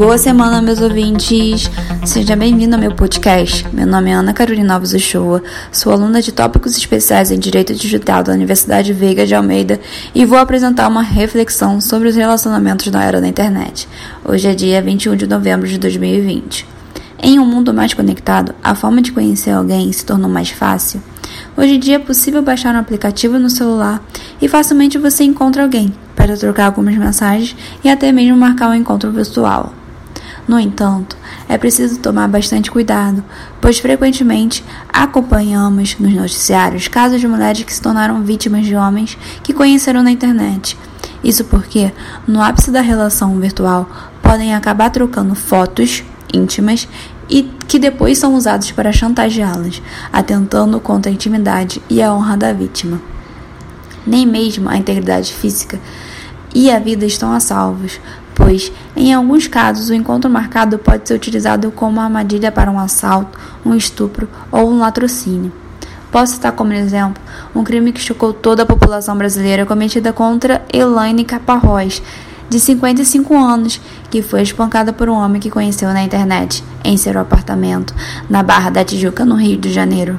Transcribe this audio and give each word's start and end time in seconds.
Boa 0.00 0.16
semana, 0.16 0.62
meus 0.62 0.80
ouvintes! 0.80 1.70
Seja 2.06 2.34
bem-vindo 2.34 2.74
ao 2.74 2.80
meu 2.80 2.94
podcast. 2.94 3.66
Meu 3.70 3.86
nome 3.86 4.08
é 4.08 4.14
Ana 4.14 4.32
Carolina 4.32 4.72
Alves 4.72 4.94
Uchoa, 4.94 5.42
sou 5.70 5.92
aluna 5.92 6.22
de 6.22 6.32
tópicos 6.32 6.74
especiais 6.74 7.30
em 7.30 7.38
Direito 7.38 7.74
Digital 7.74 8.22
da 8.22 8.32
Universidade 8.32 8.94
Veiga 8.94 9.26
de 9.26 9.34
Almeida 9.34 9.78
e 10.14 10.24
vou 10.24 10.38
apresentar 10.38 10.88
uma 10.88 11.02
reflexão 11.02 11.82
sobre 11.82 12.08
os 12.08 12.16
relacionamentos 12.16 12.86
na 12.86 13.04
era 13.04 13.20
da 13.20 13.28
internet. 13.28 13.86
Hoje 14.24 14.48
é 14.48 14.54
dia 14.54 14.80
21 14.80 15.16
de 15.16 15.26
novembro 15.26 15.68
de 15.68 15.76
2020. 15.76 16.66
Em 17.22 17.38
um 17.38 17.44
mundo 17.44 17.74
mais 17.74 17.92
conectado, 17.92 18.54
a 18.64 18.74
forma 18.74 19.02
de 19.02 19.12
conhecer 19.12 19.50
alguém 19.50 19.92
se 19.92 20.06
tornou 20.06 20.30
mais 20.30 20.48
fácil. 20.48 21.02
Hoje 21.54 21.74
em 21.74 21.78
dia 21.78 21.96
é 21.96 21.98
possível 21.98 22.40
baixar 22.40 22.74
um 22.74 22.78
aplicativo 22.78 23.38
no 23.38 23.50
celular 23.50 24.02
e 24.40 24.48
facilmente 24.48 24.96
você 24.96 25.24
encontra 25.24 25.62
alguém 25.62 25.92
para 26.16 26.38
trocar 26.38 26.64
algumas 26.64 26.96
mensagens 26.96 27.54
e 27.84 27.90
até 27.90 28.10
mesmo 28.10 28.38
marcar 28.38 28.70
um 28.70 28.74
encontro 28.74 29.12
virtual. 29.12 29.74
No 30.50 30.58
entanto, 30.58 31.16
é 31.48 31.56
preciso 31.56 32.00
tomar 32.00 32.26
bastante 32.26 32.72
cuidado, 32.72 33.22
pois 33.60 33.78
frequentemente 33.78 34.64
acompanhamos 34.92 35.96
nos 35.96 36.12
noticiários 36.12 36.88
casos 36.88 37.20
de 37.20 37.28
mulheres 37.28 37.62
que 37.62 37.72
se 37.72 37.80
tornaram 37.80 38.24
vítimas 38.24 38.66
de 38.66 38.74
homens 38.74 39.16
que 39.44 39.52
conheceram 39.52 40.02
na 40.02 40.10
internet. 40.10 40.76
Isso 41.22 41.44
porque, 41.44 41.92
no 42.26 42.42
ápice 42.42 42.72
da 42.72 42.80
relação 42.80 43.38
virtual, 43.38 43.88
podem 44.20 44.52
acabar 44.52 44.90
trocando 44.90 45.36
fotos 45.36 46.02
íntimas 46.34 46.88
e 47.28 47.44
que 47.68 47.78
depois 47.78 48.18
são 48.18 48.34
usados 48.34 48.72
para 48.72 48.90
chantageá-las, 48.90 49.80
atentando 50.12 50.80
contra 50.80 51.12
a 51.12 51.14
intimidade 51.14 51.80
e 51.88 52.02
a 52.02 52.12
honra 52.12 52.36
da 52.36 52.52
vítima. 52.52 53.00
Nem 54.04 54.26
mesmo 54.26 54.68
a 54.68 54.76
integridade 54.76 55.32
física 55.32 55.78
e 56.52 56.72
a 56.72 56.80
vida 56.80 57.06
estão 57.06 57.32
a 57.32 57.38
salvos, 57.38 58.00
pois, 58.40 58.72
em 58.96 59.12
alguns 59.12 59.46
casos, 59.46 59.90
o 59.90 59.94
encontro 59.94 60.30
marcado 60.30 60.78
pode 60.78 61.06
ser 61.06 61.14
utilizado 61.14 61.70
como 61.70 62.00
armadilha 62.00 62.50
para 62.50 62.70
um 62.70 62.78
assalto, 62.78 63.38
um 63.64 63.74
estupro 63.74 64.26
ou 64.50 64.70
um 64.70 64.78
latrocínio. 64.78 65.52
Posso 66.10 66.32
citar 66.32 66.52
como 66.52 66.72
exemplo 66.72 67.22
um 67.54 67.62
crime 67.62 67.92
que 67.92 68.00
chocou 68.00 68.32
toda 68.32 68.62
a 68.62 68.66
população 68.66 69.16
brasileira 69.16 69.66
cometida 69.66 70.10
contra 70.12 70.64
Elaine 70.72 71.22
Caparrós, 71.22 72.02
de 72.48 72.58
55 72.58 73.36
anos, 73.36 73.80
que 74.10 74.22
foi 74.22 74.42
espancada 74.42 74.92
por 74.92 75.08
um 75.08 75.14
homem 75.14 75.40
que 75.40 75.50
conheceu 75.50 75.92
na 75.92 76.02
internet, 76.02 76.64
em 76.82 76.96
seu 76.96 77.16
apartamento, 77.20 77.94
na 78.28 78.42
Barra 78.42 78.70
da 78.70 78.84
Tijuca, 78.84 79.24
no 79.24 79.36
Rio 79.36 79.58
de 79.58 79.70
Janeiro. 79.70 80.18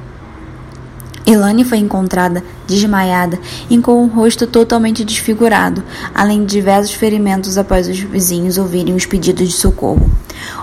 Elane 1.25 1.63
foi 1.63 1.77
encontrada 1.77 2.43
desmaiada 2.67 3.39
e 3.69 3.77
com 3.77 4.03
o 4.03 4.07
rosto 4.07 4.47
totalmente 4.47 5.03
desfigurado, 5.03 5.83
além 6.13 6.45
de 6.45 6.55
diversos 6.55 6.93
ferimentos 6.93 7.57
após 7.57 7.87
os 7.87 7.99
vizinhos 7.99 8.57
ouvirem 8.57 8.95
os 8.95 9.05
pedidos 9.05 9.49
de 9.49 9.55
socorro. 9.55 10.09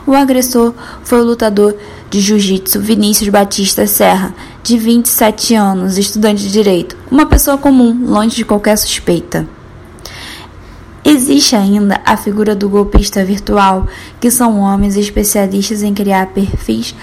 O 0.06 0.14
agressor 0.14 0.74
foi 1.02 1.20
o 1.20 1.24
lutador 1.24 1.76
de 2.10 2.20
jiu-jitsu 2.20 2.80
Vinícius 2.80 3.28
Batista 3.28 3.86
Serra, 3.86 4.34
de 4.62 4.76
27 4.76 5.54
anos, 5.54 5.96
estudante 5.96 6.42
de 6.42 6.50
direito, 6.50 6.96
uma 7.10 7.26
pessoa 7.26 7.56
comum, 7.56 8.04
longe 8.06 8.36
de 8.36 8.44
qualquer 8.44 8.76
suspeita. 8.76 9.46
Existe 11.04 11.56
ainda 11.56 12.00
a 12.04 12.16
figura 12.16 12.54
do 12.54 12.68
golpista 12.68 13.24
virtual, 13.24 13.86
que 14.20 14.30
são 14.30 14.60
homens 14.60 14.96
especialistas 14.96 15.82
em 15.82 15.94
criar 15.94 16.26
perfis 16.28 16.94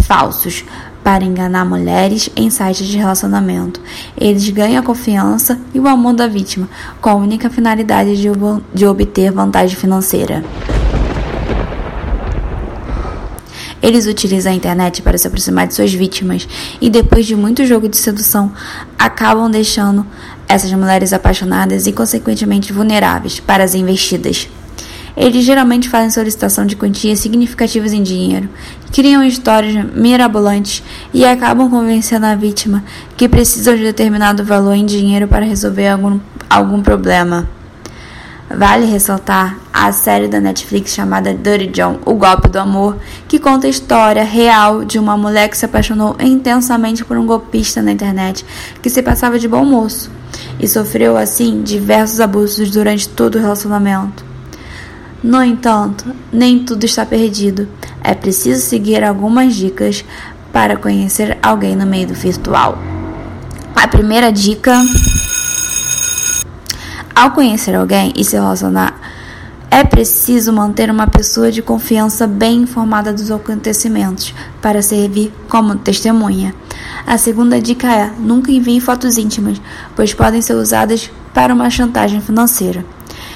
falsos 0.00 0.64
para 1.02 1.24
enganar 1.24 1.64
mulheres 1.64 2.30
em 2.36 2.48
sites 2.50 2.86
de 2.86 2.96
relacionamento. 2.96 3.80
Eles 4.16 4.48
ganham 4.50 4.80
a 4.80 4.84
confiança 4.84 5.58
e 5.74 5.80
o 5.80 5.88
amor 5.88 6.14
da 6.14 6.26
vítima, 6.26 6.68
com 7.00 7.10
a 7.10 7.14
única 7.14 7.50
finalidade 7.50 8.16
de, 8.16 8.28
de 8.72 8.86
obter 8.86 9.32
vantagem 9.32 9.76
financeira. 9.76 10.44
Eles 13.82 14.06
utilizam 14.06 14.52
a 14.52 14.54
internet 14.54 15.02
para 15.02 15.18
se 15.18 15.26
aproximar 15.26 15.66
de 15.66 15.74
suas 15.74 15.92
vítimas 15.92 16.46
e, 16.80 16.88
depois 16.88 17.26
de 17.26 17.34
muito 17.34 17.66
jogo 17.66 17.88
de 17.88 17.96
sedução, 17.96 18.52
acabam 18.96 19.50
deixando 19.50 20.06
essas 20.48 20.72
mulheres 20.72 21.12
apaixonadas 21.12 21.88
e, 21.88 21.92
consequentemente, 21.92 22.72
vulneráveis 22.72 23.40
para 23.40 23.64
as 23.64 23.74
investidas. 23.74 24.48
Eles 25.16 25.44
geralmente 25.44 25.88
fazem 25.88 26.10
solicitação 26.10 26.64
de 26.64 26.74
quantias 26.74 27.18
significativas 27.18 27.92
em 27.92 28.02
dinheiro, 28.02 28.48
criam 28.92 29.22
histórias 29.22 29.84
mirabolantes 29.94 30.82
e 31.12 31.24
acabam 31.24 31.68
convencendo 31.68 32.26
a 32.26 32.34
vítima 32.34 32.82
que 33.16 33.28
precisam 33.28 33.76
de 33.76 33.82
determinado 33.82 34.44
valor 34.44 34.74
em 34.74 34.86
dinheiro 34.86 35.28
para 35.28 35.44
resolver 35.44 35.88
algum, 35.88 36.18
algum 36.48 36.82
problema. 36.82 37.48
Vale 38.54 38.84
ressaltar 38.84 39.58
a 39.72 39.90
série 39.92 40.28
da 40.28 40.38
Netflix 40.38 40.92
chamada 40.92 41.32
Dirty 41.32 41.68
John, 41.68 41.98
O 42.04 42.14
Golpe 42.14 42.48
do 42.48 42.58
Amor, 42.58 42.98
que 43.26 43.38
conta 43.38 43.66
a 43.66 43.70
história 43.70 44.22
real 44.24 44.84
de 44.84 44.98
uma 44.98 45.16
mulher 45.16 45.48
que 45.48 45.56
se 45.56 45.64
apaixonou 45.64 46.16
intensamente 46.20 47.02
por 47.02 47.16
um 47.16 47.26
golpista 47.26 47.80
na 47.80 47.92
internet 47.92 48.44
que 48.82 48.90
se 48.90 49.02
passava 49.02 49.38
de 49.38 49.48
bom 49.48 49.64
moço 49.64 50.10
e 50.60 50.68
sofreu 50.68 51.16
assim 51.16 51.62
diversos 51.62 52.20
abusos 52.20 52.70
durante 52.70 53.08
todo 53.08 53.36
o 53.36 53.40
relacionamento. 53.40 54.31
No 55.22 55.42
entanto, 55.42 56.04
nem 56.32 56.64
tudo 56.64 56.84
está 56.84 57.06
perdido. 57.06 57.68
É 58.02 58.14
preciso 58.14 58.60
seguir 58.60 59.04
algumas 59.04 59.54
dicas 59.54 60.04
para 60.52 60.76
conhecer 60.76 61.38
alguém 61.42 61.76
no 61.76 61.86
meio 61.86 62.08
do 62.08 62.14
virtual. 62.14 62.76
A 63.74 63.86
primeira 63.88 64.32
dica 64.32 64.82
ao 67.14 67.30
conhecer 67.30 67.74
alguém 67.74 68.12
e 68.16 68.24
se 68.24 68.36
relacionar, 68.36 68.98
é 69.70 69.84
preciso 69.84 70.52
manter 70.52 70.90
uma 70.90 71.06
pessoa 71.06 71.52
de 71.52 71.62
confiança 71.62 72.26
bem 72.26 72.62
informada 72.62 73.12
dos 73.12 73.30
acontecimentos 73.30 74.34
para 74.60 74.82
servir 74.82 75.32
como 75.48 75.76
testemunha. 75.76 76.54
A 77.06 77.16
segunda 77.16 77.60
dica 77.60 77.90
é: 77.92 78.10
nunca 78.18 78.50
envie 78.50 78.80
fotos 78.80 79.18
íntimas, 79.18 79.60
pois 79.94 80.12
podem 80.12 80.42
ser 80.42 80.54
usadas 80.54 81.10
para 81.32 81.54
uma 81.54 81.70
chantagem 81.70 82.20
financeira. 82.20 82.84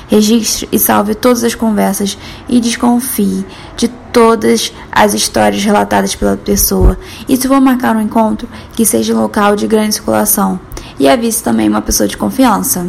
Registre 0.08 0.68
e 0.70 0.78
salve 0.78 1.14
todas 1.14 1.42
as 1.42 1.54
conversas 1.54 2.16
e 2.48 2.60
desconfie 2.60 3.44
de 3.76 3.88
todas 3.88 4.72
as 4.90 5.14
histórias 5.14 5.62
relatadas 5.62 6.14
pela 6.14 6.36
pessoa. 6.36 6.98
E 7.28 7.36
se 7.36 7.46
for 7.46 7.60
marcar 7.60 7.96
um 7.96 8.00
encontro, 8.00 8.48
que 8.72 8.86
seja 8.86 9.14
um 9.14 9.20
local 9.20 9.56
de 9.56 9.66
grande 9.66 9.94
circulação. 9.94 10.58
E 10.98 11.08
avise 11.08 11.42
também 11.42 11.68
uma 11.68 11.82
pessoa 11.82 12.08
de 12.08 12.16
confiança. 12.16 12.86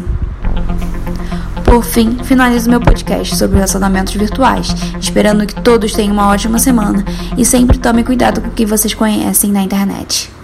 Por 1.66 1.83
fim, 1.83 2.17
finalizo 2.23 2.69
meu 2.69 2.79
podcast 2.79 3.35
sobre 3.35 3.56
relacionamentos 3.56 4.13
virtuais, 4.13 4.73
esperando 5.01 5.45
que 5.45 5.61
todos 5.61 5.91
tenham 5.91 6.13
uma 6.13 6.29
ótima 6.29 6.59
semana 6.59 7.03
e 7.38 7.44
sempre 7.44 7.77
tome 7.77 8.06
cuidado 8.06 8.39
com 8.39 8.47
o 8.47 8.51
que 8.51 8.66
vocês 8.66 8.94
conhecem 8.94 9.51
na 9.51 9.61
internet. 9.61 10.36